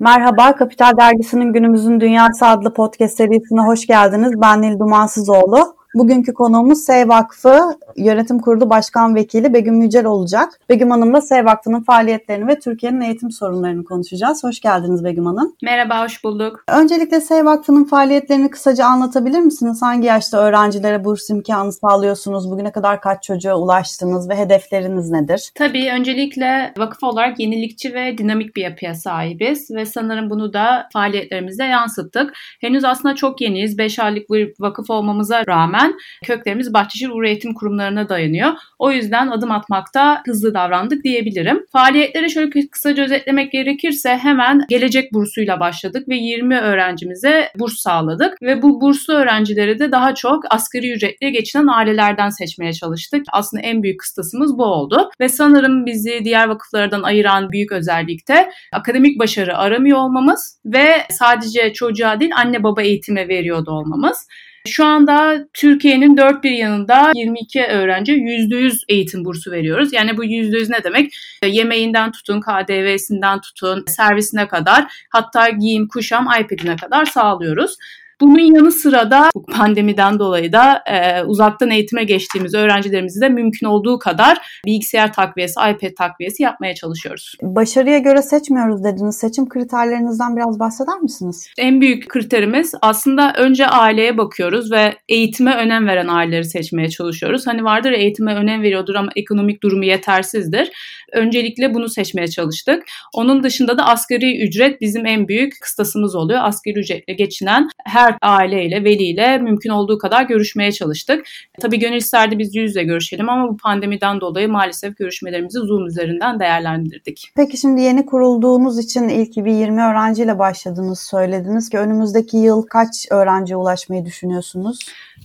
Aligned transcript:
Merhaba, 0.00 0.56
Kapital 0.56 0.96
Dergisi'nin 1.00 1.52
Günümüzün 1.52 2.00
Dünyası 2.00 2.46
adlı 2.46 2.74
podcast 2.74 3.16
serisine 3.16 3.60
hoş 3.60 3.86
geldiniz. 3.86 4.32
Ben 4.42 4.62
Nil 4.62 4.78
Dumansızoğlu. 4.78 5.76
Bugünkü 5.96 6.34
konuğumuz 6.34 6.84
S 6.84 7.08
Vakfı 7.08 7.60
Yönetim 7.96 8.38
Kurulu 8.38 8.70
Başkan 8.70 9.14
Vekili 9.14 9.54
Begüm 9.54 9.82
Yücel 9.82 10.04
olacak. 10.04 10.48
Begüm 10.68 10.90
Hanım'la 10.90 11.20
S 11.20 11.44
Vakfı'nın 11.44 11.82
faaliyetlerini 11.82 12.48
ve 12.48 12.58
Türkiye'nin 12.58 13.00
eğitim 13.00 13.30
sorunlarını 13.30 13.84
konuşacağız. 13.84 14.44
Hoş 14.44 14.60
geldiniz 14.60 15.04
Begüm 15.04 15.26
Hanım. 15.26 15.56
Merhaba, 15.62 16.04
hoş 16.04 16.24
bulduk. 16.24 16.64
Öncelikle 16.68 17.20
S 17.20 17.44
Vakfı'nın 17.44 17.84
faaliyetlerini 17.84 18.50
kısaca 18.50 18.86
anlatabilir 18.86 19.38
misiniz? 19.38 19.82
Hangi 19.82 20.06
yaşta 20.06 20.38
öğrencilere 20.38 21.04
burs 21.04 21.30
imkanı 21.30 21.72
sağlıyorsunuz? 21.72 22.50
Bugüne 22.50 22.72
kadar 22.72 23.00
kaç 23.00 23.22
çocuğa 23.22 23.54
ulaştınız 23.54 24.28
ve 24.28 24.36
hedefleriniz 24.36 25.10
nedir? 25.10 25.50
Tabii 25.54 25.90
öncelikle 25.92 26.72
vakıf 26.78 27.02
olarak 27.02 27.40
yenilikçi 27.40 27.94
ve 27.94 28.18
dinamik 28.18 28.56
bir 28.56 28.62
yapıya 28.62 28.94
sahibiz 28.94 29.70
ve 29.70 29.86
sanırım 29.86 30.30
bunu 30.30 30.52
da 30.52 30.88
faaliyetlerimizde 30.92 31.64
yansıttık. 31.64 32.32
Henüz 32.60 32.84
aslında 32.84 33.14
çok 33.14 33.40
yeniyiz. 33.40 33.78
5 33.78 33.98
aylık 33.98 34.30
bir 34.30 34.54
vakıf 34.60 34.90
olmamıza 34.90 35.46
rağmen 35.46 35.85
rağmen 35.86 35.98
köklerimiz 36.24 36.74
Bahçeşehir 36.74 37.10
Uğur 37.10 37.24
Eğitim 37.24 37.54
Kurumlarına 37.54 38.08
dayanıyor. 38.08 38.52
O 38.78 38.92
yüzden 38.92 39.28
adım 39.28 39.50
atmakta 39.50 40.22
hızlı 40.26 40.54
davrandık 40.54 41.04
diyebilirim. 41.04 41.64
Faaliyetleri 41.72 42.30
şöyle 42.30 42.68
kısaca 42.70 43.04
özetlemek 43.04 43.52
gerekirse 43.52 44.16
hemen 44.16 44.60
gelecek 44.68 45.12
bursuyla 45.12 45.60
başladık 45.60 46.08
ve 46.08 46.16
20 46.16 46.58
öğrencimize 46.58 47.48
burs 47.58 47.76
sağladık 47.76 48.42
ve 48.42 48.62
bu 48.62 48.80
burslu 48.80 49.14
öğrencileri 49.14 49.78
de 49.78 49.92
daha 49.92 50.14
çok 50.14 50.44
asgari 50.50 50.92
ücretliye 50.92 51.30
geçinen 51.30 51.66
ailelerden 51.66 52.28
seçmeye 52.28 52.72
çalıştık. 52.72 53.22
Aslında 53.32 53.62
en 53.62 53.82
büyük 53.82 54.00
kıstasımız 54.00 54.58
bu 54.58 54.64
oldu 54.64 55.10
ve 55.20 55.28
sanırım 55.28 55.86
bizi 55.86 56.20
diğer 56.24 56.48
vakıflardan 56.48 57.02
ayıran 57.02 57.52
büyük 57.52 57.72
özellikte 57.72 58.50
akademik 58.72 59.18
başarı 59.18 59.58
aramıyor 59.58 59.98
olmamız 59.98 60.60
ve 60.64 60.86
sadece 61.10 61.72
çocuğa 61.72 62.20
değil 62.20 62.32
anne 62.36 62.62
baba 62.62 62.82
eğitime 62.82 63.28
veriyordu 63.28 63.70
olmamız. 63.70 64.26
Şu 64.66 64.84
anda 64.84 65.46
Türkiye'nin 65.54 66.16
dört 66.16 66.44
bir 66.44 66.50
yanında 66.50 67.12
22 67.14 67.62
öğrenci 67.64 68.12
%100 68.12 68.84
eğitim 68.88 69.24
bursu 69.24 69.50
veriyoruz. 69.50 69.92
Yani 69.92 70.16
bu 70.16 70.24
%100 70.24 70.72
ne 70.72 70.84
demek? 70.84 71.12
Yemeğinden 71.46 72.12
tutun, 72.12 72.40
KDV'sinden 72.40 73.40
tutun, 73.40 73.84
servisine 73.86 74.48
kadar 74.48 74.84
hatta 75.10 75.48
giyim, 75.48 75.88
kuşam, 75.88 76.28
iPad'ine 76.40 76.76
kadar 76.76 77.04
sağlıyoruz. 77.04 77.76
Bunun 78.20 78.56
yanı 78.56 78.72
sıra 78.72 79.10
da 79.10 79.30
pandemiden 79.52 80.18
dolayı 80.18 80.52
da 80.52 80.82
e, 80.86 81.22
uzaktan 81.22 81.70
eğitime 81.70 82.04
geçtiğimiz 82.04 82.54
öğrencilerimizi 82.54 83.20
de 83.20 83.28
mümkün 83.28 83.66
olduğu 83.66 83.98
kadar 83.98 84.38
bilgisayar 84.66 85.12
takviyesi, 85.12 85.54
iPad 85.60 85.94
takviyesi 85.98 86.42
yapmaya 86.42 86.74
çalışıyoruz. 86.74 87.34
Başarıya 87.42 87.98
göre 87.98 88.22
seçmiyoruz 88.22 88.84
dediniz. 88.84 89.16
Seçim 89.18 89.48
kriterlerinizden 89.48 90.36
biraz 90.36 90.60
bahseder 90.60 90.98
misiniz? 90.98 91.46
En 91.58 91.80
büyük 91.80 92.08
kriterimiz 92.08 92.74
aslında 92.82 93.32
önce 93.38 93.66
aileye 93.66 94.18
bakıyoruz 94.18 94.72
ve 94.72 94.94
eğitime 95.08 95.56
önem 95.56 95.86
veren 95.86 96.08
aileleri 96.08 96.44
seçmeye 96.44 96.88
çalışıyoruz. 96.88 97.46
Hani 97.46 97.64
vardır 97.64 97.90
ya 97.90 97.98
eğitime 97.98 98.34
önem 98.34 98.62
veriyordur 98.62 98.94
ama 98.94 99.10
ekonomik 99.16 99.62
durumu 99.62 99.84
yetersizdir. 99.84 100.70
Öncelikle 101.12 101.74
bunu 101.74 101.88
seçmeye 101.88 102.28
çalıştık. 102.28 102.82
Onun 103.14 103.42
dışında 103.42 103.78
da 103.78 103.86
asgari 103.86 104.46
ücret 104.46 104.80
bizim 104.80 105.06
en 105.06 105.28
büyük 105.28 105.52
kıstasımız 105.60 106.14
oluyor. 106.14 106.40
Asgari 106.42 106.78
ücretle 106.78 107.14
geçinen 107.14 107.68
her 107.86 108.05
her 108.06 108.16
aileyle, 108.22 108.84
veliyle 108.84 109.38
mümkün 109.38 109.70
olduğu 109.70 109.98
kadar 109.98 110.22
görüşmeye 110.22 110.72
çalıştık. 110.72 111.26
Tabii 111.60 111.78
gönül 111.78 111.96
isterdi 111.96 112.38
biz 112.38 112.56
yüz 112.56 112.64
yüze 112.70 112.82
görüşelim 112.82 113.28
ama 113.28 113.48
bu 113.48 113.56
pandemiden 113.56 114.20
dolayı 114.20 114.48
maalesef 114.48 114.96
görüşmelerimizi 114.96 115.58
Zoom 115.58 115.86
üzerinden 115.86 116.40
değerlendirdik. 116.40 117.32
Peki 117.36 117.56
şimdi 117.56 117.80
yeni 117.80 118.06
kurulduğunuz 118.06 118.78
için 118.78 119.08
ilk 119.08 119.36
bir 119.36 119.52
20 119.52 119.82
öğrenciyle 119.82 120.38
başladınız 120.38 121.00
söylediniz 121.00 121.70
ki 121.70 121.78
önümüzdeki 121.78 122.36
yıl 122.36 122.62
kaç 122.62 123.06
öğrenciye 123.10 123.56
ulaşmayı 123.56 124.04
düşünüyorsunuz? 124.04 124.78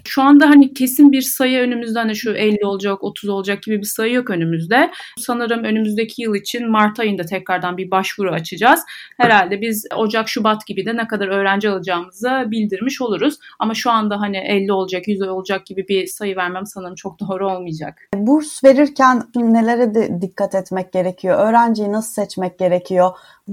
Şu 0.06 0.22
anda 0.22 0.50
hani 0.50 0.74
kesin 0.74 1.12
bir 1.12 1.22
sayı 1.22 1.60
önümüzde 1.60 2.00
hani 2.00 2.16
şu 2.16 2.32
50 2.32 2.66
olacak, 2.66 3.04
30 3.04 3.30
olacak 3.30 3.64
gibi 3.64 3.78
bir 3.78 3.86
sayı 3.86 4.14
yok 4.14 4.30
önümüzde. 4.30 4.92
Sanırım 5.18 5.64
önümüzdeki 5.64 6.22
yıl 6.22 6.36
için 6.36 6.72
Mart 6.72 7.00
ayında 7.00 7.24
tekrardan 7.24 7.78
bir 7.78 7.92
başvuru 7.92 8.32
açacağız. 8.32 8.80
Herhalde 9.18 9.62
biz 9.62 9.86
Ocak, 9.96 10.30
Şubat 10.30 10.68
gibi 10.68 10.86
de 10.86 10.98
ne 10.98 11.08
kadar 11.08 11.28
öğrenci 11.28 11.70
alacağımızı 11.70 12.44
bildirmiş 12.72 13.02
oluruz. 13.02 13.40
Ama 13.60 13.74
şu 13.74 13.92
anda 13.92 14.20
hani 14.20 14.38
50 14.38 14.74
olacak, 14.74 15.08
100 15.08 15.22
olacak 15.22 15.66
gibi 15.66 15.88
bir 15.88 16.08
sayı 16.08 16.36
vermem 16.36 16.66
sanırım 16.66 16.96
çok 16.96 17.20
doğru 17.20 17.52
olmayacak. 17.52 18.02
Burs 18.16 18.64
verirken 18.64 19.24
nelere 19.36 19.96
de 19.96 20.22
dikkat 20.22 20.56
etmek 20.56 20.94
gerekiyor? 20.94 21.40
Öğrenciyi 21.40 21.92
nasıl 21.92 22.14
seçmek 22.14 22.60
gerekiyor? 22.60 23.12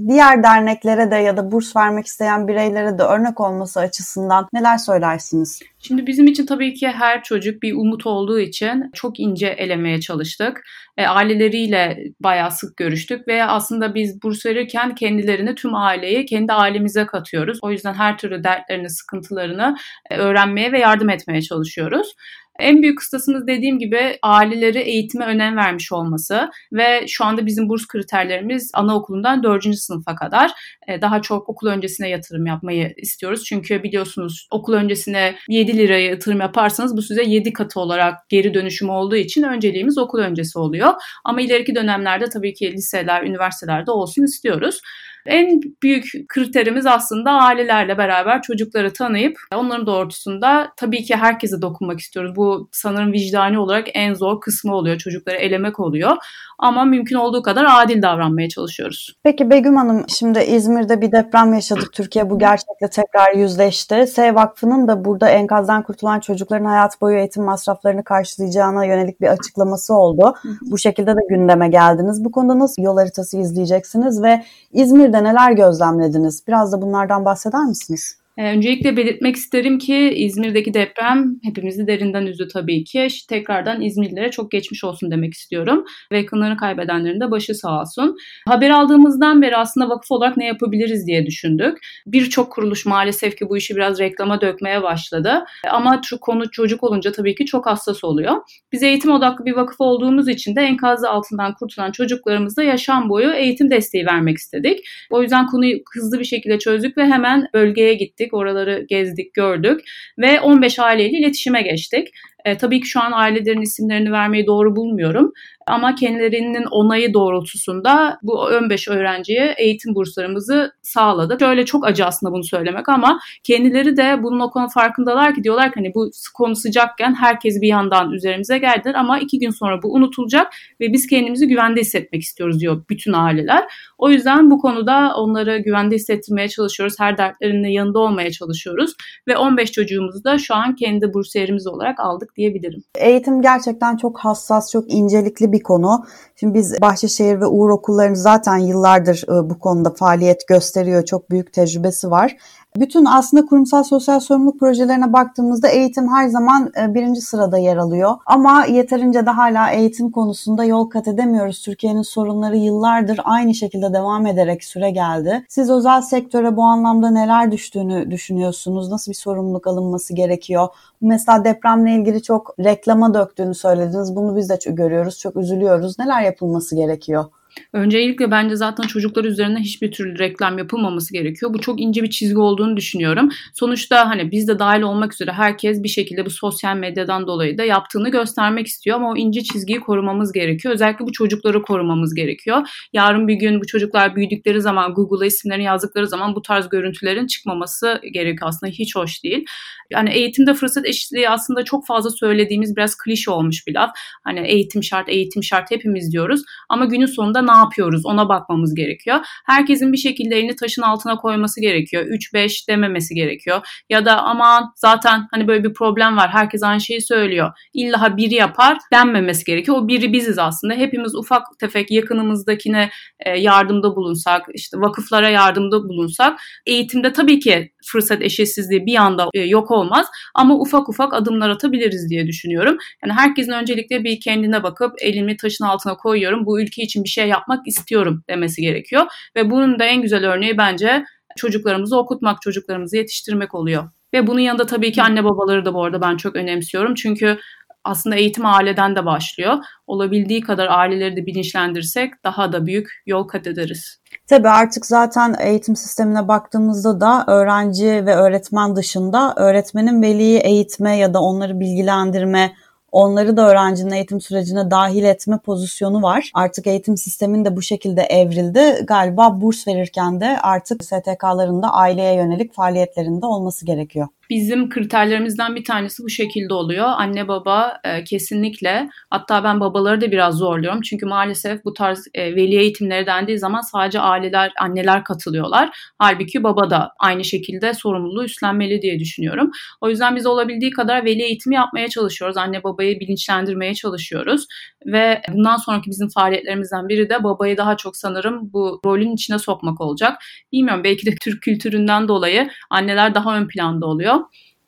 Diğer 0.08 0.42
derneklere 0.42 1.10
de 1.10 1.16
ya 1.16 1.36
da 1.36 1.52
burs 1.52 1.76
vermek 1.76 2.06
isteyen 2.06 2.48
bireylere 2.48 2.98
de 2.98 3.02
örnek 3.02 3.40
olması 3.40 3.80
açısından 3.80 4.48
neler 4.52 4.78
söylersiniz? 4.78 5.60
Şimdi 5.80 6.06
bizim 6.06 6.26
için 6.26 6.46
tabii 6.46 6.74
ki 6.74 6.88
her 6.88 7.22
çocuk 7.22 7.62
bir 7.62 7.72
umut 7.72 8.06
olduğu 8.06 8.40
için 8.40 8.90
çok 8.94 9.20
ince 9.20 9.46
elemeye 9.46 10.00
çalıştık. 10.00 10.62
E, 10.96 11.06
aileleriyle 11.06 11.98
bayağı 12.20 12.50
sık 12.50 12.76
görüştük 12.76 13.28
ve 13.28 13.44
aslında 13.44 13.94
biz 13.94 14.22
burs 14.22 14.46
verirken 14.46 14.94
kendilerini 14.94 15.54
tüm 15.54 15.74
aileyi 15.74 16.26
kendi 16.26 16.52
ailemize 16.52 17.06
katıyoruz. 17.06 17.58
O 17.62 17.70
yüzden 17.70 17.94
her 17.94 18.18
türlü 18.18 18.44
dertlerini, 18.44 18.90
sıkıntılarını 18.90 19.76
e, 20.10 20.16
öğrenmeye 20.16 20.72
ve 20.72 20.78
yardım 20.78 21.10
etmeye 21.10 21.42
çalışıyoruz. 21.42 22.14
En 22.58 22.82
büyük 22.82 22.98
kıstasımız 22.98 23.46
dediğim 23.46 23.78
gibi 23.78 24.18
aileleri 24.22 24.78
eğitime 24.78 25.24
önem 25.24 25.56
vermiş 25.56 25.92
olması 25.92 26.50
ve 26.72 27.06
şu 27.08 27.24
anda 27.24 27.46
bizim 27.46 27.68
burs 27.68 27.86
kriterlerimiz 27.86 28.70
anaokulundan 28.74 29.42
4. 29.42 29.74
sınıfa 29.74 30.14
kadar 30.14 30.50
e, 30.88 31.00
daha 31.00 31.22
çok 31.22 31.48
okul 31.48 31.66
öncesine 31.68 32.08
yatırım 32.08 32.46
yapmayı 32.46 32.94
istiyoruz. 32.96 33.44
Çünkü 33.44 33.82
biliyorsunuz 33.82 34.48
okul 34.50 34.72
öncesine 34.72 35.34
7 35.48 35.76
liraya 35.76 36.04
yatırım 36.04 36.40
yaparsanız 36.40 36.96
bu 36.96 37.02
size 37.02 37.22
7 37.22 37.52
katı 37.52 37.80
olarak 37.80 38.28
geri 38.28 38.54
dönüşüm 38.54 38.90
olduğu 38.90 39.16
için 39.16 39.42
önceliğimiz 39.42 39.98
okul 39.98 40.18
öncesi 40.18 40.58
oluyor. 40.58 40.92
Ama 41.24 41.40
ileriki 41.40 41.74
dönemlerde 41.74 42.24
tabii 42.24 42.54
ki 42.54 42.72
liseler, 42.72 43.22
üniversitelerde 43.22 43.90
olsun 43.90 44.22
istiyoruz. 44.22 44.80
En 45.28 45.60
büyük 45.82 46.04
kriterimiz 46.28 46.86
aslında 46.86 47.30
ailelerle 47.30 47.98
beraber 47.98 48.42
çocukları 48.42 48.92
tanıyıp 48.92 49.38
onların 49.54 49.86
doğrultusunda 49.86 50.72
tabii 50.76 51.02
ki 51.02 51.16
herkese 51.16 51.62
dokunmak 51.62 52.00
istiyoruz. 52.00 52.36
Bu 52.36 52.68
sanırım 52.72 53.12
vicdani 53.12 53.58
olarak 53.58 53.86
en 53.94 54.14
zor 54.14 54.40
kısmı 54.40 54.74
oluyor. 54.74 54.98
Çocukları 54.98 55.36
elemek 55.36 55.80
oluyor. 55.80 56.16
Ama 56.58 56.84
mümkün 56.84 57.16
olduğu 57.16 57.42
kadar 57.42 57.66
adil 57.70 58.02
davranmaya 58.02 58.48
çalışıyoruz. 58.48 59.14
Peki 59.22 59.50
Begüm 59.50 59.76
Hanım 59.76 60.04
şimdi 60.08 60.38
İzmir'de 60.38 61.00
bir 61.00 61.12
deprem 61.12 61.54
yaşadık. 61.54 61.92
Türkiye 61.92 62.30
bu 62.30 62.38
gerçekle 62.38 62.90
tekrar 62.90 63.34
yüzleşti. 63.34 64.06
S 64.06 64.34
Vakfı'nın 64.34 64.88
da 64.88 65.04
burada 65.04 65.28
enkazdan 65.28 65.82
kurtulan 65.82 66.20
çocukların 66.20 66.64
hayat 66.64 67.00
boyu 67.00 67.18
eğitim 67.18 67.44
masraflarını 67.44 68.04
karşılayacağına 68.04 68.84
yönelik 68.84 69.20
bir 69.20 69.26
açıklaması 69.26 69.94
oldu. 69.94 70.34
Bu 70.70 70.78
şekilde 70.78 71.16
de 71.16 71.20
gündeme 71.30 71.68
geldiniz. 71.68 72.24
Bu 72.24 72.30
konuda 72.30 72.58
nasıl 72.58 72.82
yol 72.82 72.96
haritası 72.96 73.38
izleyeceksiniz 73.38 74.22
ve 74.22 74.44
İzmir'de 74.72 75.17
neler 75.24 75.52
gözlemlediniz? 75.52 76.42
Biraz 76.48 76.72
da 76.72 76.82
bunlardan 76.82 77.24
bahseder 77.24 77.64
misiniz? 77.64 78.16
Ee, 78.38 78.42
öncelikle 78.42 78.96
belirtmek 78.96 79.36
isterim 79.36 79.78
ki 79.78 80.12
İzmir'deki 80.16 80.74
deprem 80.74 81.34
hepimizi 81.44 81.86
derinden 81.86 82.26
üzdü 82.26 82.48
tabii 82.52 82.84
ki. 82.84 83.08
Tekrardan 83.28 83.82
İzmirlilere 83.82 84.30
çok 84.30 84.50
geçmiş 84.50 84.84
olsun 84.84 85.10
demek 85.10 85.34
istiyorum. 85.34 85.84
Ve 86.12 86.18
yakınlarını 86.18 86.56
kaybedenlerin 86.56 87.20
de 87.20 87.30
başı 87.30 87.54
sağ 87.54 87.80
olsun. 87.80 88.16
Haber 88.48 88.70
aldığımızdan 88.70 89.42
beri 89.42 89.56
aslında 89.56 89.88
vakıf 89.88 90.10
olarak 90.10 90.36
ne 90.36 90.46
yapabiliriz 90.46 91.06
diye 91.06 91.26
düşündük. 91.26 91.78
Birçok 92.06 92.52
kuruluş 92.52 92.86
maalesef 92.86 93.36
ki 93.36 93.48
bu 93.48 93.56
işi 93.56 93.76
biraz 93.76 94.00
reklama 94.00 94.40
dökmeye 94.40 94.82
başladı. 94.82 95.44
Ama 95.70 96.00
konu 96.20 96.50
çocuk 96.50 96.84
olunca 96.84 97.12
tabii 97.12 97.34
ki 97.34 97.46
çok 97.46 97.66
hassas 97.66 98.04
oluyor. 98.04 98.34
Biz 98.72 98.82
eğitim 98.82 99.10
odaklı 99.10 99.44
bir 99.44 99.56
vakıf 99.56 99.80
olduğumuz 99.80 100.28
için 100.28 100.56
de 100.56 100.60
enkazı 100.60 101.10
altından 101.10 101.54
kurtulan 101.54 101.92
çocuklarımıza 101.92 102.62
yaşam 102.62 103.08
boyu 103.08 103.32
eğitim 103.32 103.70
desteği 103.70 104.06
vermek 104.06 104.36
istedik. 104.36 104.78
O 105.10 105.22
yüzden 105.22 105.46
konuyu 105.46 105.78
hızlı 105.94 106.18
bir 106.18 106.24
şekilde 106.24 106.58
çözdük 106.58 106.96
ve 106.96 107.06
hemen 107.06 107.46
bölgeye 107.54 107.94
gittik 107.94 108.27
gittik, 108.28 108.34
oraları 108.34 108.86
gezdik, 108.88 109.34
gördük 109.34 109.80
ve 110.18 110.40
15 110.40 110.78
aileyle 110.78 111.18
iletişime 111.18 111.62
geçtik. 111.62 112.08
E, 112.44 112.56
tabii 112.56 112.80
ki 112.80 112.86
şu 112.88 113.00
an 113.00 113.12
ailelerin 113.12 113.60
isimlerini 113.60 114.12
vermeyi 114.12 114.46
doğru 114.46 114.76
bulmuyorum. 114.76 115.32
Ama 115.68 115.94
kendilerinin 115.94 116.64
onayı 116.64 117.14
doğrultusunda 117.14 118.18
bu 118.22 118.32
15 118.32 118.88
öğrenciye 118.88 119.54
eğitim 119.58 119.94
burslarımızı 119.94 120.72
sağladık. 120.82 121.40
Şöyle 121.40 121.64
çok 121.64 121.86
acı 121.86 122.04
aslında 122.04 122.32
bunu 122.32 122.44
söylemek 122.44 122.88
ama 122.88 123.20
kendileri 123.44 123.96
de 123.96 124.22
bunun 124.22 124.40
o 124.40 124.50
konu 124.50 124.68
farkındalar 124.68 125.34
ki 125.34 125.44
diyorlar 125.44 125.66
ki 125.66 125.74
hani 125.74 125.94
bu 125.94 126.10
konu 126.34 126.56
sıcakken 126.56 127.14
herkes 127.14 127.60
bir 127.60 127.68
yandan 127.68 128.12
üzerimize 128.12 128.58
geldiler 128.58 128.94
ama 128.94 129.18
iki 129.18 129.38
gün 129.38 129.50
sonra 129.50 129.82
bu 129.82 129.94
unutulacak 129.94 130.52
ve 130.80 130.92
biz 130.92 131.06
kendimizi 131.06 131.48
güvende 131.48 131.80
hissetmek 131.80 132.22
istiyoruz 132.22 132.60
diyor 132.60 132.84
bütün 132.90 133.12
aileler. 133.12 133.64
O 133.98 134.10
yüzden 134.10 134.50
bu 134.50 134.58
konuda 134.58 135.14
onları 135.16 135.58
güvende 135.58 135.94
hissettirmeye 135.94 136.48
çalışıyoruz. 136.48 136.94
Her 136.98 137.18
dertlerinin 137.18 137.68
yanında 137.68 137.98
olmaya 137.98 138.30
çalışıyoruz 138.30 138.94
ve 139.28 139.36
15 139.36 139.72
çocuğumuzu 139.72 140.24
da 140.24 140.38
şu 140.38 140.54
an 140.54 140.74
kendi 140.74 141.14
bursiyerimiz 141.14 141.66
olarak 141.66 142.00
aldık 142.00 142.36
diyebilirim. 142.36 142.82
Eğitim 142.98 143.42
gerçekten 143.42 143.96
çok 143.96 144.18
hassas, 144.18 144.72
çok 144.72 144.92
incelikli 144.92 145.52
bir 145.52 145.57
konu. 145.62 146.06
Şimdi 146.36 146.54
biz 146.54 146.80
Bahçeşehir 146.80 147.40
ve 147.40 147.46
Uğur 147.46 147.70
okullarını 147.70 148.16
zaten 148.16 148.56
yıllardır 148.56 149.24
e, 149.28 149.50
bu 149.50 149.58
konuda 149.58 149.90
faaliyet 149.90 150.48
gösteriyor. 150.48 151.04
Çok 151.04 151.30
büyük 151.30 151.52
tecrübesi 151.52 152.10
var. 152.10 152.36
Bütün 152.76 153.04
aslında 153.04 153.46
kurumsal 153.46 153.82
sosyal 153.82 154.20
sorumluluk 154.20 154.60
projelerine 154.60 155.12
baktığımızda 155.12 155.68
eğitim 155.68 156.08
her 156.08 156.28
zaman 156.28 156.72
e, 156.80 156.94
birinci 156.94 157.20
sırada 157.20 157.58
yer 157.58 157.76
alıyor. 157.76 158.14
Ama 158.26 158.64
yeterince 158.64 159.26
de 159.26 159.30
hala 159.30 159.70
eğitim 159.70 160.10
konusunda 160.10 160.64
yol 160.64 160.84
kat 160.90 161.08
edemiyoruz. 161.08 161.62
Türkiye'nin 161.62 162.02
sorunları 162.02 162.56
yıllardır 162.56 163.20
aynı 163.24 163.54
şekilde 163.54 163.92
devam 163.92 164.26
ederek 164.26 164.64
süre 164.64 164.90
geldi. 164.90 165.44
Siz 165.48 165.70
özel 165.70 166.02
sektöre 166.02 166.56
bu 166.56 166.62
anlamda 166.62 167.10
neler 167.10 167.52
düştüğünü 167.52 168.10
düşünüyorsunuz? 168.10 168.90
Nasıl 168.90 169.12
bir 169.12 169.16
sorumluluk 169.16 169.66
alınması 169.66 170.14
gerekiyor? 170.14 170.68
Mesela 171.00 171.44
depremle 171.44 171.92
ilgili 171.92 172.22
çok 172.22 172.54
reklama 172.58 173.14
döktüğünü 173.14 173.54
söylediniz. 173.54 174.16
Bunu 174.16 174.36
biz 174.36 174.48
de 174.48 174.58
görüyoruz. 174.66 175.18
Çok 175.18 175.36
üzülüyoruz. 175.36 175.98
Neler 175.98 176.22
yapılması 176.22 176.76
gerekiyor? 176.76 177.24
Öncelikle 177.72 178.30
bence 178.30 178.56
zaten 178.56 178.86
çocuklar 178.86 179.24
üzerine 179.24 179.58
hiçbir 179.58 179.92
türlü 179.92 180.18
reklam 180.18 180.58
yapılmaması 180.58 181.12
gerekiyor. 181.12 181.54
Bu 181.54 181.60
çok 181.60 181.80
ince 181.80 182.02
bir 182.02 182.10
çizgi 182.10 182.38
olduğunu 182.38 182.76
düşünüyorum. 182.76 183.28
Sonuçta 183.54 184.08
hani 184.08 184.30
biz 184.30 184.48
de 184.48 184.58
dahil 184.58 184.82
olmak 184.82 185.14
üzere 185.14 185.32
herkes 185.32 185.82
bir 185.82 185.88
şekilde 185.88 186.26
bu 186.26 186.30
sosyal 186.30 186.76
medyadan 186.76 187.26
dolayı 187.26 187.58
da 187.58 187.64
yaptığını 187.64 188.08
göstermek 188.08 188.66
istiyor 188.66 188.96
ama 188.96 189.10
o 189.10 189.16
ince 189.16 189.42
çizgiyi 189.42 189.80
korumamız 189.80 190.32
gerekiyor. 190.32 190.74
Özellikle 190.74 191.06
bu 191.06 191.12
çocukları 191.12 191.62
korumamız 191.62 192.14
gerekiyor. 192.14 192.68
Yarın 192.92 193.28
bir 193.28 193.34
gün 193.34 193.60
bu 193.60 193.66
çocuklar 193.66 194.16
büyüdükleri 194.16 194.60
zaman 194.60 194.94
Google'a 194.94 195.26
isimlerini 195.26 195.64
yazdıkları 195.64 196.08
zaman 196.08 196.34
bu 196.34 196.42
tarz 196.42 196.68
görüntülerin 196.68 197.26
çıkmaması 197.26 198.00
gerekiyor. 198.12 198.48
Aslında 198.48 198.72
hiç 198.72 198.96
hoş 198.96 199.24
değil. 199.24 199.44
Yani 199.90 200.10
eğitimde 200.10 200.54
fırsat 200.54 200.86
eşitliği 200.86 201.28
aslında 201.28 201.64
çok 201.64 201.86
fazla 201.86 202.10
söylediğimiz 202.10 202.76
biraz 202.76 202.96
klişe 202.96 203.30
olmuş 203.30 203.66
bir 203.66 203.74
laf. 203.74 203.90
Hani 204.24 204.40
eğitim 204.40 204.82
şart, 204.82 205.08
eğitim 205.08 205.42
şart 205.42 205.70
hepimiz 205.70 206.12
diyoruz. 206.12 206.42
Ama 206.68 206.84
günün 206.84 207.06
sonunda 207.06 207.42
ne 207.48 207.56
yapıyoruz 207.56 208.06
ona 208.06 208.28
bakmamız 208.28 208.74
gerekiyor. 208.74 209.18
Herkesin 209.46 209.92
bir 209.92 209.96
şekilde 209.96 210.36
elini 210.36 210.56
taşın 210.56 210.82
altına 210.82 211.16
koyması 211.16 211.60
gerekiyor. 211.60 212.06
3-5 212.06 212.68
dememesi 212.68 213.14
gerekiyor. 213.14 213.60
Ya 213.90 214.04
da 214.04 214.22
aman 214.22 214.72
zaten 214.76 215.28
hani 215.30 215.48
böyle 215.48 215.64
bir 215.64 215.74
problem 215.74 216.16
var. 216.16 216.30
Herkes 216.30 216.62
aynı 216.62 216.80
şeyi 216.80 217.02
söylüyor. 217.02 217.50
İlla 217.74 218.16
biri 218.16 218.34
yapar 218.34 218.78
denmemesi 218.92 219.44
gerekiyor. 219.44 219.76
O 219.76 219.88
biri 219.88 220.12
biziz 220.12 220.38
aslında. 220.38 220.74
Hepimiz 220.74 221.14
ufak 221.14 221.42
tefek 221.58 221.90
yakınımızdakine 221.90 222.90
e, 223.20 223.38
yardımda 223.38 223.96
bulunsak, 223.96 224.46
işte 224.54 224.80
vakıflara 224.80 225.28
yardımda 225.28 225.88
bulunsak 225.88 226.40
eğitimde 226.66 227.12
tabii 227.12 227.38
ki 227.40 227.72
fırsat 227.84 228.22
eşitsizliği 228.22 228.86
bir 228.86 228.96
anda 228.96 229.28
e, 229.34 229.40
yok 229.40 229.70
olmaz 229.70 230.06
ama 230.34 230.54
ufak 230.54 230.88
ufak 230.88 231.14
adımlar 231.14 231.50
atabiliriz 231.50 232.10
diye 232.10 232.26
düşünüyorum. 232.26 232.78
Yani 233.04 233.12
herkesin 233.12 233.52
öncelikle 233.52 234.04
bir 234.04 234.20
kendine 234.20 234.62
bakıp 234.62 234.92
elimi 235.00 235.36
taşın 235.36 235.64
altına 235.64 235.96
koyuyorum. 235.96 236.46
Bu 236.46 236.60
ülke 236.60 236.82
için 236.82 237.04
bir 237.04 237.08
şey 237.08 237.28
yapmak 237.38 237.66
istiyorum 237.66 238.22
demesi 238.28 238.62
gerekiyor. 238.62 239.06
Ve 239.36 239.50
bunun 239.50 239.78
da 239.78 239.84
en 239.84 240.02
güzel 240.02 240.26
örneği 240.32 240.58
bence 240.58 241.04
çocuklarımızı 241.36 241.98
okutmak, 241.98 242.42
çocuklarımızı 242.42 242.96
yetiştirmek 242.96 243.54
oluyor. 243.54 243.90
Ve 244.14 244.26
bunun 244.26 244.40
yanında 244.40 244.66
tabii 244.66 244.92
ki 244.92 245.02
anne 245.02 245.24
babaları 245.24 245.64
da 245.64 245.74
bu 245.74 245.84
arada 245.84 246.00
ben 246.00 246.16
çok 246.16 246.36
önemsiyorum. 246.36 246.94
Çünkü 246.94 247.38
aslında 247.84 248.16
eğitim 248.16 248.46
aileden 248.46 248.96
de 248.96 249.06
başlıyor. 249.06 249.56
Olabildiği 249.86 250.40
kadar 250.40 250.66
aileleri 250.70 251.16
de 251.16 251.26
bilinçlendirsek 251.26 252.24
daha 252.24 252.52
da 252.52 252.66
büyük 252.66 252.88
yol 253.06 253.28
kat 253.28 253.46
ederiz. 253.46 253.98
Tabii 254.26 254.48
artık 254.48 254.86
zaten 254.86 255.36
eğitim 255.40 255.76
sistemine 255.76 256.28
baktığımızda 256.28 257.00
da 257.00 257.24
öğrenci 257.26 257.86
ve 257.86 258.14
öğretmen 258.14 258.76
dışında 258.76 259.34
öğretmenin 259.36 260.02
veliyi 260.02 260.38
eğitme 260.38 260.96
ya 260.96 261.14
da 261.14 261.20
onları 261.20 261.60
bilgilendirme, 261.60 262.52
onları 262.92 263.36
da 263.36 263.48
öğrencinin 263.50 263.90
eğitim 263.90 264.20
sürecine 264.20 264.70
dahil 264.70 265.04
etme 265.04 265.38
pozisyonu 265.38 266.02
var. 266.02 266.30
Artık 266.34 266.66
eğitim 266.66 266.96
sistemin 266.96 267.44
de 267.44 267.56
bu 267.56 267.62
şekilde 267.62 268.02
evrildi. 268.02 268.84
Galiba 268.86 269.40
burs 269.40 269.68
verirken 269.68 270.20
de 270.20 270.40
artık 270.40 270.84
STK'ların 270.84 271.62
da 271.62 271.72
aileye 271.72 272.14
yönelik 272.14 272.54
faaliyetlerinde 272.54 273.26
olması 273.26 273.66
gerekiyor. 273.66 274.08
Bizim 274.30 274.68
kriterlerimizden 274.68 275.56
bir 275.56 275.64
tanesi 275.64 276.02
bu 276.02 276.08
şekilde 276.08 276.54
oluyor. 276.54 276.86
Anne 276.86 277.28
baba 277.28 277.80
e, 277.84 278.04
kesinlikle 278.04 278.88
hatta 279.10 279.44
ben 279.44 279.60
babaları 279.60 280.00
da 280.00 280.10
biraz 280.10 280.34
zorluyorum. 280.34 280.80
Çünkü 280.80 281.06
maalesef 281.06 281.64
bu 281.64 281.72
tarz 281.72 282.06
e, 282.14 282.36
veli 282.36 282.56
eğitimleri 282.56 283.06
dendiği 283.06 283.38
zaman 283.38 283.60
sadece 283.60 284.00
aileler, 284.00 284.52
anneler 284.60 285.04
katılıyorlar. 285.04 285.70
Halbuki 285.98 286.42
baba 286.42 286.70
da 286.70 286.90
aynı 286.98 287.24
şekilde 287.24 287.74
sorumluluğu 287.74 288.24
üstlenmeli 288.24 288.82
diye 288.82 288.98
düşünüyorum. 288.98 289.50
O 289.80 289.88
yüzden 289.88 290.16
biz 290.16 290.26
olabildiği 290.26 290.70
kadar 290.70 291.04
veli 291.04 291.22
eğitimi 291.22 291.54
yapmaya 291.54 291.88
çalışıyoruz. 291.88 292.36
Anne 292.36 292.62
babayı 292.62 293.00
bilinçlendirmeye 293.00 293.74
çalışıyoruz. 293.74 294.46
Ve 294.86 295.22
bundan 295.32 295.56
sonraki 295.56 295.90
bizim 295.90 296.08
faaliyetlerimizden 296.08 296.88
biri 296.88 297.10
de 297.10 297.24
babayı 297.24 297.56
daha 297.56 297.76
çok 297.76 297.96
sanırım 297.96 298.52
bu 298.52 298.80
rolün 298.84 299.14
içine 299.14 299.38
sokmak 299.38 299.80
olacak. 299.80 300.22
Bilmiyorum 300.52 300.84
belki 300.84 301.06
de 301.06 301.14
Türk 301.20 301.42
kültüründen 301.42 302.08
dolayı 302.08 302.50
anneler 302.70 303.14
daha 303.14 303.36
ön 303.36 303.48
planda 303.48 303.86
oluyor. 303.86 304.17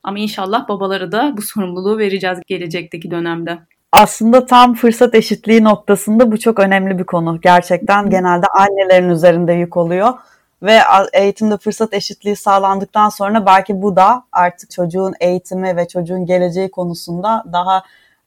Ama 0.02 0.19
inşallah 0.19 0.69
babaları 0.69 1.12
da 1.12 1.35
bu 1.37 1.43
sorumluluğu 1.43 1.99
vereceğiz 1.99 2.38
gelecekteki 2.47 3.11
dönemde. 3.11 3.58
Aslında 3.93 4.47
tam 4.47 4.75
fırsat 4.75 5.14
eşitliği 5.14 5.64
noktasında 5.64 6.32
bu 6.32 6.38
çok 6.38 6.58
önemli 6.58 6.99
bir 6.99 7.05
konu. 7.05 7.41
Gerçekten 7.41 8.11
genelde 8.11 8.47
annelerin 8.47 9.08
üzerinde 9.08 9.52
yük 9.52 9.76
oluyor 9.76 10.14
ve 10.62 10.79
eğitimde 11.12 11.56
fırsat 11.56 11.94
eşitliği 11.94 12.37
sağlandıktan 12.37 13.08
sonra 13.08 13.47
belki 13.47 13.82
bu 13.82 13.97
da 13.97 14.25
artık 14.32 14.70
çocuğun 14.70 15.14
eğitimi 15.20 15.76
ve 15.76 15.88
çocuğun 15.88 16.26
geleceği 16.26 16.70
konusunda 16.70 17.44
daha 17.52 17.82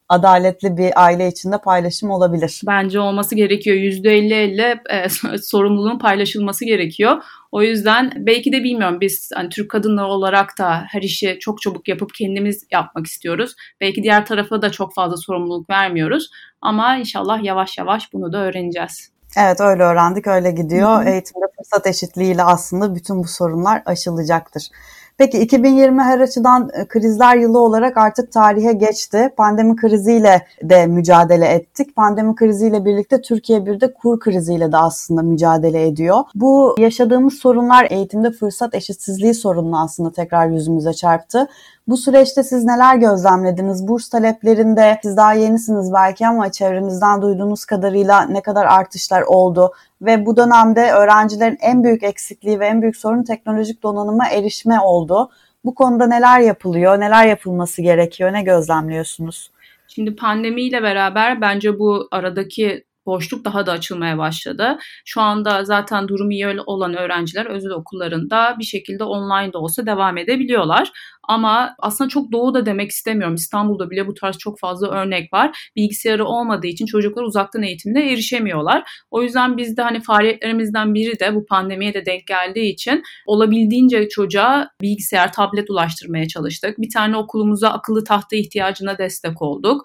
adaletli 0.10 0.78
bir 0.78 1.04
aile 1.04 1.28
içinde 1.28 1.58
paylaşım 1.58 2.12
olabilir. 2.12 2.62
Bence 2.68 3.00
olması 3.00 3.36
gerekiyor. 3.36 3.78
%50-50 3.78 4.80
e, 4.90 5.38
sorumluluğun 5.38 6.00
paylaşılması 6.00 6.66
gerekiyor. 6.66 7.24
O 7.52 7.62
yüzden 7.62 8.12
belki 8.16 8.52
de 8.52 8.64
bilmiyorum 8.64 9.02
biz 9.02 9.30
hani 9.36 9.50
Türk 9.50 9.72
kadınları 9.72 10.08
olarak 10.08 10.58
da 10.60 10.84
her 10.88 11.02
işi 11.02 11.38
çok 11.40 11.62
çabuk 11.62 11.88
yapıp 11.88 12.14
kendimiz 12.14 12.68
yapmak 12.72 13.08
istiyoruz. 13.08 13.56
Belki 13.82 14.04
diğer 14.04 14.26
tarafa 14.26 14.62
da 14.62 14.72
çok 14.72 14.94
fazla 14.94 15.18
sorumluluk 15.18 15.70
vermiyoruz. 15.70 16.30
Ama 16.62 16.98
inşallah 16.98 17.44
yavaş 17.44 17.78
yavaş 17.78 18.14
bunu 18.14 18.34
da 18.34 18.38
öğreneceğiz. 18.38 19.14
Evet 19.38 19.62
öyle 19.62 19.84
öğrendik 19.84 20.28
öyle 20.28 20.52
gidiyor. 20.52 20.98
Hı 20.98 21.06
hı. 21.06 21.10
Eğitimde 21.10 21.46
fırsat 21.64 21.88
eşitliğiyle 21.88 22.44
aslında 22.44 22.96
bütün 22.96 23.24
bu 23.24 23.28
sorunlar 23.28 23.84
aşılacaktır. 23.86 24.70
Peki 25.18 25.40
2020 25.40 26.02
her 26.02 26.20
açıdan 26.20 26.70
e, 26.74 26.88
krizler 26.88 27.38
yılı 27.38 27.60
olarak 27.60 27.98
artık 27.98 28.32
tarihe 28.32 28.74
geçti. 28.74 29.30
Pandemi 29.38 29.76
kriziyle 29.76 30.48
de 30.64 30.88
mücadele 30.88 31.46
ettik. 31.46 31.96
Pandemi 31.96 32.36
kriziyle 32.36 32.86
birlikte 32.86 33.22
Türkiye 33.22 33.66
bir 33.66 33.82
de 33.82 33.94
kur 33.94 34.20
kriziyle 34.20 34.72
de 34.72 34.78
aslında 34.78 35.22
mücadele 35.22 35.88
ediyor. 35.88 36.24
Bu 36.36 36.76
yaşadığımız 36.80 37.34
sorunlar 37.34 37.88
eğitimde 37.90 38.32
fırsat 38.32 38.76
eşitsizliği 38.76 39.34
sorununu 39.34 39.82
aslında 39.84 40.12
tekrar 40.12 40.48
yüzümüze 40.48 40.94
çarptı. 40.94 41.48
Bu 41.88 41.98
süreçte 41.98 42.44
siz 42.44 42.64
neler 42.64 42.96
gözlemlediniz? 42.96 43.88
Burs 43.88 44.10
taleplerinde 44.10 45.00
siz 45.04 45.18
daha 45.18 45.34
yenisiniz 45.34 45.94
belki 45.94 46.28
ama 46.28 46.52
çevrenizden 46.52 47.22
duyduğunuz 47.22 47.66
kadarıyla 47.66 48.22
ne 48.22 48.42
kadar 48.42 48.66
artışlar 48.66 49.22
oldu? 49.22 49.72
Ve 50.04 50.26
bu 50.26 50.38
dönemde 50.38 50.92
öğrencilerin 50.92 51.58
en 51.62 51.84
büyük 51.84 52.04
eksikliği 52.04 52.60
ve 52.60 52.66
en 52.66 52.82
büyük 52.82 52.98
sorun 52.98 53.24
teknolojik 53.24 53.84
donanıma 53.84 54.28
erişme 54.30 54.80
oldu. 54.80 55.30
Bu 55.66 55.76
konuda 55.76 56.08
neler 56.08 56.40
yapılıyor, 56.40 57.00
neler 57.00 57.28
yapılması 57.28 57.82
gerekiyor, 57.82 58.34
ne 58.34 58.42
gözlemliyorsunuz? 58.42 59.52
Şimdi 59.88 60.16
pandemiyle 60.16 60.84
beraber 60.84 61.42
bence 61.42 61.80
bu 61.80 62.08
aradaki 62.12 62.84
boşluk 63.06 63.46
daha 63.46 63.66
da 63.66 63.72
açılmaya 63.72 64.18
başladı. 64.18 64.78
Şu 65.06 65.22
anda 65.22 65.66
zaten 65.66 66.08
durum 66.08 66.32
iyi 66.32 66.48
olan 66.66 66.98
öğrenciler 66.98 67.46
özel 67.46 67.72
okullarında 67.72 68.56
bir 68.60 68.64
şekilde 68.64 69.04
online 69.04 69.54
de 69.54 69.58
olsa 69.58 69.86
devam 69.86 70.18
edebiliyorlar. 70.18 70.92
Ama 71.28 71.76
aslında 71.80 72.10
çok 72.10 72.32
doğu 72.32 72.54
da 72.54 72.66
demek 72.66 72.92
istemiyorum. 72.92 73.36
İstanbul'da 73.36 73.90
bile 73.90 74.08
bu 74.08 74.14
tarz 74.14 74.38
çok 74.38 74.60
fazla 74.60 74.88
örnek 74.88 75.34
var. 75.34 75.72
Bilgisayarı 75.76 76.26
olmadığı 76.26 76.68
için 76.68 76.86
çocuklar 76.86 77.24
uzaktan 77.24 77.64
eğitimine 77.64 78.12
erişemiyorlar. 78.14 78.84
O 79.12 79.24
yüzden 79.24 79.58
biz 79.58 79.78
de 79.78 79.82
hani 79.82 80.02
faaliyetlerimizden 80.02 80.94
biri 80.94 81.20
de 81.20 81.36
bu 81.36 81.46
pandemiye 81.46 81.94
de 81.94 82.06
denk 82.06 82.28
geldiği 82.28 82.74
için 82.74 83.04
olabildiğince 83.26 84.10
çocuğa 84.10 84.70
bilgisayar, 84.82 85.34
tablet 85.34 85.70
ulaştırmaya 85.70 86.28
çalıştık. 86.28 86.78
Bir 86.78 86.90
tane 86.94 87.18
okulumuza 87.18 87.70
akıllı 87.70 88.04
tahta 88.04 88.36
ihtiyacına 88.36 88.98
destek 88.98 89.42
olduk. 89.42 89.82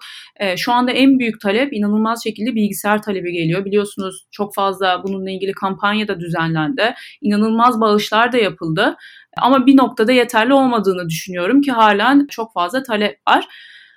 Şu 0.57 0.71
anda 0.71 0.91
en 0.91 1.19
büyük 1.19 1.41
talep 1.41 1.73
inanılmaz 1.73 2.23
şekilde 2.23 2.55
bilgisayar 2.55 3.01
talebi 3.09 3.31
geliyor. 3.31 3.65
Biliyorsunuz 3.65 4.27
çok 4.31 4.55
fazla 4.55 5.03
bununla 5.03 5.31
ilgili 5.31 5.51
kampanya 5.51 6.07
da 6.07 6.19
düzenlendi. 6.19 6.93
İnanılmaz 7.21 7.81
bağışlar 7.81 8.31
da 8.31 8.37
yapıldı. 8.37 8.95
Ama 9.37 9.65
bir 9.65 9.77
noktada 9.77 10.11
yeterli 10.11 10.53
olmadığını 10.53 11.09
düşünüyorum 11.09 11.61
ki 11.61 11.71
halen 11.71 12.27
çok 12.29 12.53
fazla 12.53 12.83
talep 12.83 13.19
var. 13.27 13.47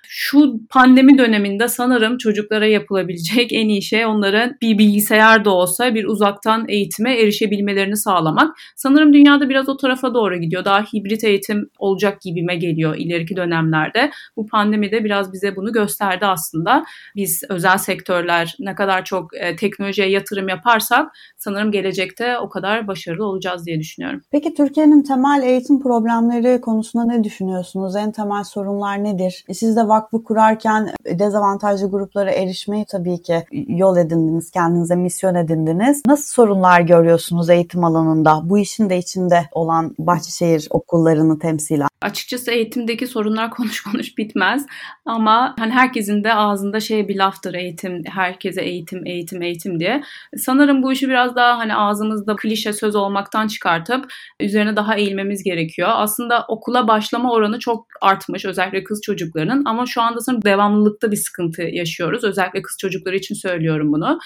Şu 0.07 0.59
pandemi 0.69 1.17
döneminde 1.17 1.67
sanırım 1.67 2.17
çocuklara 2.17 2.65
yapılabilecek 2.65 3.53
en 3.53 3.67
iyi 3.69 3.81
şey 3.81 4.05
onların 4.05 4.55
bir 4.61 4.77
bilgisayar 4.77 5.45
da 5.45 5.49
olsa 5.49 5.95
bir 5.95 6.05
uzaktan 6.05 6.65
eğitime 6.69 7.21
erişebilmelerini 7.21 7.97
sağlamak. 7.97 8.57
Sanırım 8.75 9.13
dünyada 9.13 9.49
biraz 9.49 9.69
o 9.69 9.77
tarafa 9.77 10.13
doğru 10.13 10.35
gidiyor. 10.35 10.65
Daha 10.65 10.81
hibrit 10.81 11.23
eğitim 11.23 11.69
olacak 11.79 12.21
gibime 12.21 12.55
geliyor 12.55 12.95
ileriki 12.97 13.35
dönemlerde. 13.35 14.11
Bu 14.37 14.47
pandemide 14.47 15.03
biraz 15.03 15.33
bize 15.33 15.55
bunu 15.55 15.71
gösterdi 15.71 16.25
aslında. 16.25 16.83
Biz 17.15 17.43
özel 17.49 17.77
sektörler 17.77 18.55
ne 18.59 18.75
kadar 18.75 19.05
çok 19.05 19.37
e, 19.37 19.55
teknolojiye 19.55 20.09
yatırım 20.09 20.47
yaparsak 20.47 21.11
sanırım 21.37 21.71
gelecekte 21.71 22.37
o 22.37 22.49
kadar 22.49 22.87
başarılı 22.87 23.25
olacağız 23.25 23.65
diye 23.65 23.79
düşünüyorum. 23.79 24.21
Peki 24.31 24.53
Türkiye'nin 24.53 25.03
temel 25.03 25.43
eğitim 25.43 25.81
problemleri 25.83 26.61
konusunda 26.61 27.05
ne 27.05 27.23
düşünüyorsunuz? 27.23 27.95
En 27.95 28.11
temel 28.11 28.43
sorunlar 28.43 29.03
nedir? 29.03 29.45
Siz 29.53 29.75
de 29.75 29.87
vakfı 30.03 30.23
kurarken 30.23 30.89
dezavantajlı 31.05 31.91
gruplara 31.91 32.31
erişmeyi 32.31 32.85
tabii 32.91 33.21
ki 33.21 33.45
yol 33.67 33.97
edindiniz, 33.97 34.51
kendinize 34.51 34.95
misyon 34.95 35.35
edindiniz. 35.35 36.01
Nasıl 36.07 36.33
sorunlar 36.33 36.81
görüyorsunuz 36.81 37.49
eğitim 37.49 37.83
alanında? 37.83 38.41
Bu 38.43 38.59
işin 38.59 38.89
de 38.89 38.97
içinde 38.97 39.49
olan 39.51 39.95
Bahçeşehir 39.99 40.67
okullarını 40.69 41.39
temsilen. 41.39 41.87
Açıkçası 42.01 42.51
eğitimdeki 42.51 43.07
sorunlar 43.07 43.51
konuş 43.57 43.81
konuş 43.81 44.17
bitmez 44.17 44.65
ama 45.05 45.55
hani 45.59 45.71
herkesin 45.71 46.23
de 46.23 46.33
ağzında 46.33 46.79
şey 46.79 47.07
bir 47.07 47.17
laftır 47.17 47.53
eğitim, 47.53 48.03
herkese 48.05 48.61
eğitim, 48.61 49.05
eğitim, 49.05 49.41
eğitim 49.41 49.79
diye. 49.79 50.03
Sanırım 50.37 50.83
bu 50.83 50.93
işi 50.93 51.09
biraz 51.09 51.35
daha 51.35 51.57
hani 51.57 51.75
ağzımızda 51.75 52.35
klişe 52.35 52.73
söz 52.73 52.95
olmaktan 52.95 53.47
çıkartıp 53.47 54.05
üzerine 54.39 54.75
daha 54.75 54.95
eğilmemiz 54.95 55.43
gerekiyor. 55.43 55.89
Aslında 55.91 56.45
okula 56.47 56.87
başlama 56.87 57.31
oranı 57.31 57.59
çok 57.59 57.87
artmış 58.01 58.45
özellikle 58.45 58.83
kız 58.83 59.01
çocuklarının 59.01 59.65
ama 59.65 59.82
şu 59.85 60.01
anda 60.01 60.19
sanırım 60.19 60.45
devamlılıkta 60.45 61.11
bir 61.11 61.15
sıkıntı 61.15 61.61
yaşıyoruz. 61.61 62.23
Özellikle 62.23 62.61
kız 62.61 62.77
çocukları 62.79 63.15
için 63.15 63.35
söylüyorum 63.35 63.93
bunu. 63.93 64.19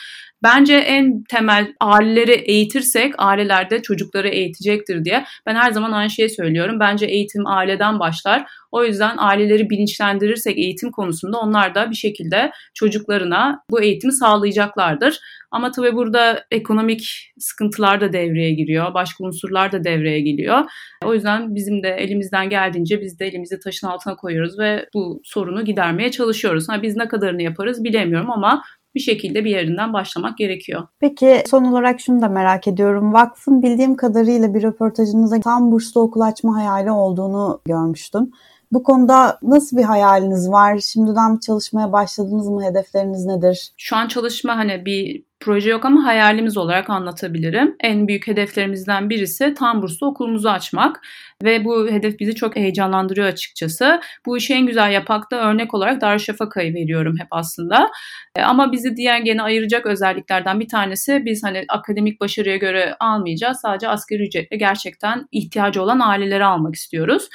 Bence 0.43 0.75
en 0.75 1.23
temel 1.29 1.73
aileleri 1.79 2.31
eğitirsek 2.31 3.13
aileler 3.17 3.69
de 3.69 3.81
çocukları 3.81 4.27
eğitecektir 4.27 5.05
diye. 5.05 5.25
Ben 5.45 5.55
her 5.55 5.71
zaman 5.71 5.91
aynı 5.91 6.09
şeyi 6.09 6.29
söylüyorum. 6.29 6.79
Bence 6.79 7.05
eğitim 7.05 7.47
aileden 7.47 7.99
başlar. 7.99 8.45
O 8.71 8.83
yüzden 8.83 9.15
aileleri 9.17 9.69
bilinçlendirirsek 9.69 10.57
eğitim 10.57 10.91
konusunda 10.91 11.39
onlar 11.39 11.75
da 11.75 11.89
bir 11.89 11.95
şekilde 11.95 12.51
çocuklarına 12.73 13.59
bu 13.71 13.81
eğitimi 13.81 14.13
sağlayacaklardır. 14.13 15.19
Ama 15.51 15.71
tabii 15.71 15.95
burada 15.95 16.45
ekonomik 16.51 17.33
sıkıntılar 17.39 18.01
da 18.01 18.13
devreye 18.13 18.53
giriyor. 18.53 18.93
Başka 18.93 19.23
unsurlar 19.23 19.71
da 19.71 19.83
devreye 19.83 20.21
geliyor. 20.21 20.59
O 21.05 21.13
yüzden 21.13 21.55
bizim 21.55 21.83
de 21.83 21.89
elimizden 21.89 22.49
geldiğince 22.49 23.01
biz 23.01 23.19
de 23.19 23.27
elimizi 23.27 23.59
taşın 23.59 23.87
altına 23.87 24.15
koyuyoruz 24.15 24.59
ve 24.59 24.85
bu 24.93 25.21
sorunu 25.23 25.65
gidermeye 25.65 26.11
çalışıyoruz. 26.11 26.69
Ha, 26.69 26.81
biz 26.81 26.95
ne 26.95 27.07
kadarını 27.07 27.41
yaparız 27.41 27.83
bilemiyorum 27.83 28.31
ama 28.31 28.63
bir 28.95 29.01
şekilde 29.01 29.45
bir 29.45 29.49
yerinden 29.49 29.93
başlamak 29.93 30.37
gerekiyor. 30.37 30.87
Peki 30.99 31.43
son 31.49 31.63
olarak 31.63 31.99
şunu 31.99 32.21
da 32.21 32.27
merak 32.27 32.67
ediyorum. 32.67 33.13
Vakfın 33.13 33.61
bildiğim 33.61 33.95
kadarıyla 33.95 34.53
bir 34.53 34.63
röportajınızda 34.63 35.39
tam 35.39 35.71
burslu 35.71 36.01
okul 36.01 36.21
açma 36.21 36.55
hayali 36.55 36.91
olduğunu 36.91 37.61
görmüştüm. 37.65 38.31
Bu 38.71 38.83
konuda 38.83 39.39
nasıl 39.41 39.77
bir 39.77 39.83
hayaliniz 39.83 40.49
var? 40.51 40.79
Şimdiden 40.79 41.37
çalışmaya 41.37 41.91
başladınız 41.91 42.47
mı? 42.47 42.63
Hedefleriniz 42.63 43.25
nedir? 43.25 43.71
Şu 43.77 43.95
an 43.95 44.07
çalışma 44.07 44.57
hani 44.57 44.85
bir 44.85 45.23
proje 45.39 45.69
yok 45.69 45.85
ama 45.85 46.03
hayalimiz 46.03 46.57
olarak 46.57 46.89
anlatabilirim. 46.89 47.75
En 47.79 48.07
büyük 48.07 48.27
hedeflerimizden 48.27 49.09
birisi 49.09 49.53
tam 49.53 49.81
burslu 49.81 50.07
okulumuzu 50.07 50.49
açmak 50.49 51.01
ve 51.43 51.65
bu 51.65 51.89
hedef 51.89 52.19
bizi 52.19 52.35
çok 52.35 52.55
heyecanlandırıyor 52.55 53.27
açıkçası. 53.27 54.01
Bu 54.25 54.37
işi 54.37 54.53
en 54.53 54.65
güzel 54.65 54.91
yapakta 54.91 55.35
örnek 55.35 55.73
olarak 55.73 56.01
Darüşşafaka'yı 56.01 56.73
veriyorum 56.73 57.15
hep 57.19 57.27
aslında. 57.31 57.91
E, 58.35 58.41
ama 58.41 58.71
bizi 58.71 58.95
diğer 58.97 59.19
gene 59.19 59.41
ayıracak 59.41 59.85
özelliklerden 59.85 60.59
bir 60.59 60.67
tanesi 60.67 61.21
biz 61.25 61.43
hani 61.43 61.65
akademik 61.69 62.21
başarıya 62.21 62.57
göre 62.57 62.95
almayacağız. 62.99 63.57
Sadece 63.61 63.87
asgari 63.87 64.27
ücretle 64.27 64.57
gerçekten 64.57 65.27
ihtiyacı 65.31 65.81
olan 65.81 65.99
aileleri 65.99 66.45
almak 66.45 66.75
istiyoruz. 66.75 67.29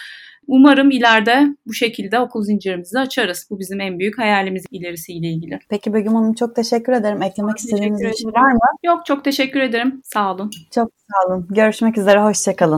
Umarım 0.47 0.91
ileride 0.91 1.47
bu 1.67 1.73
şekilde 1.73 2.19
okul 2.19 2.43
zincirimizi 2.43 2.99
açarız. 2.99 3.47
Bu 3.51 3.59
bizim 3.59 3.81
en 3.81 3.99
büyük 3.99 4.19
hayalimiz 4.19 4.65
ilerisiyle 4.71 5.29
ilgili. 5.29 5.59
Peki 5.69 5.95
Begüm 5.95 6.15
Hanım 6.15 6.35
çok 6.35 6.57
teşekkür 6.57 6.93
ederim. 6.93 7.23
Eklemek 7.23 7.57
çok 7.57 7.65
istediğiniz 7.65 8.01
bir 8.01 8.15
şey 8.15 8.33
var 8.33 8.53
mı? 8.53 8.59
Yok 8.85 9.07
çok 9.07 9.25
teşekkür 9.25 9.61
ederim. 9.61 10.03
Sağ 10.05 10.35
olun. 10.35 10.51
Çok 10.71 10.93
sağ 11.11 11.29
olun. 11.29 11.47
Görüşmek 11.51 11.99
üzere. 11.99 12.23
Hoşçakalın. 12.23 12.71